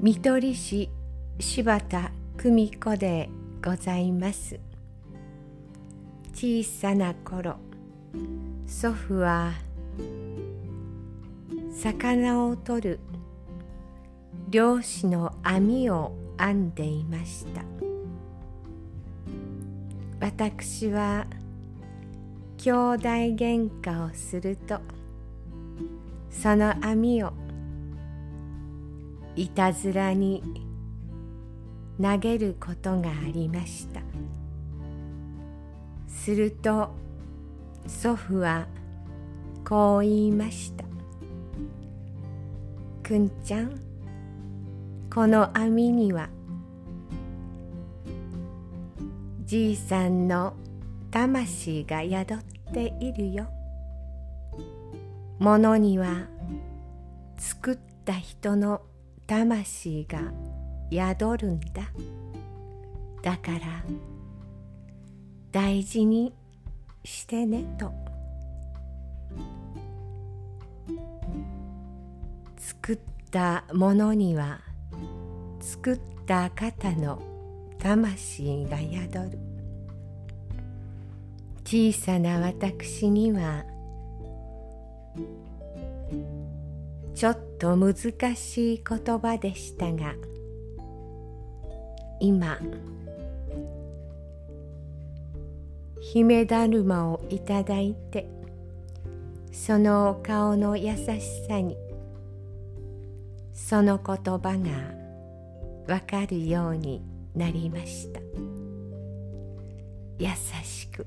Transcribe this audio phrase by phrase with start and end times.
[0.00, 0.88] 見取り市
[1.40, 3.28] 柴田久美子で
[3.60, 4.60] ございます。
[6.32, 7.56] 小さな頃
[8.64, 9.54] 祖父は
[11.72, 13.00] 魚を取る
[14.48, 17.64] 漁師の網を編んでいました。
[20.20, 21.26] 私は
[22.56, 24.78] 兄弟喧嘩をすると
[26.30, 27.32] その網を
[29.36, 30.42] いたずらに
[32.00, 34.00] 投げることがありました。
[36.28, 36.90] すると
[37.86, 38.66] 祖父は
[39.66, 40.84] こう言いました
[43.02, 43.80] 「くんちゃん
[45.10, 46.28] この網には
[49.46, 50.52] じいさんの
[51.10, 52.38] 魂が宿っ
[52.74, 53.46] ているよ」
[55.38, 56.26] ものには
[57.38, 58.82] 作った人の
[59.28, 60.32] 魂が
[60.90, 61.82] 宿るんだ。
[63.22, 63.84] だから
[65.52, 66.32] 大事に
[67.04, 67.92] してねと。
[72.56, 72.98] 作っ
[73.30, 74.62] たものには
[75.60, 77.20] 作った方の
[77.78, 79.38] 魂が宿る。
[81.66, 83.62] 小さな私には
[87.14, 87.94] ちょっとと難
[88.36, 90.14] しい言葉でしたが
[92.20, 92.58] 今
[96.00, 98.28] 姫だるまをいただいて
[99.52, 101.76] その顔の優しさに
[103.52, 107.02] その言葉がわかるように
[107.34, 108.20] なりました。
[110.18, 110.28] 優
[110.64, 111.06] しく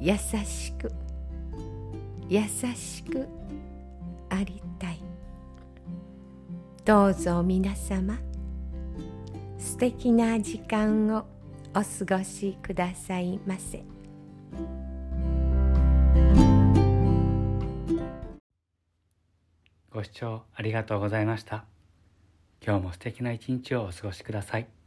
[0.00, 0.92] 優しく
[2.28, 2.42] 優
[2.74, 3.39] しく。
[6.84, 8.18] どうぞ皆様
[9.58, 11.26] 素敵な時間を
[11.74, 13.84] お過ごしくださいませ。
[19.90, 21.64] ご視聴ありがとうございました。
[22.64, 24.79] 今日も素敵な一日をお過ごしください。